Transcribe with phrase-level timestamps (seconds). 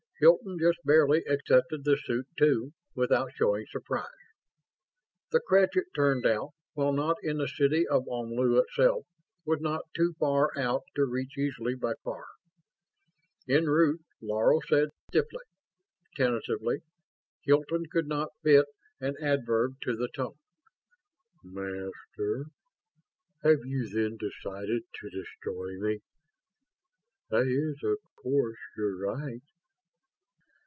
[0.21, 4.05] Hilton, just barely, accepted the suit, too, without showing surprise.
[5.31, 9.07] The creche, it turned out, while not in the city of Omlu itself,
[9.47, 12.23] was not too far out to reach easily by car.
[13.49, 15.41] En route, Laro said stiffly?
[16.15, 16.83] Tentatively?
[17.41, 18.67] Hilton could not fit
[18.99, 20.37] an adverb to the tone
[21.43, 22.45] "Master,
[23.41, 26.01] have you then decided to destroy me?
[27.31, 29.41] That is of course your right."